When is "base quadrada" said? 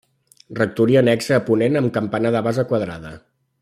2.51-3.15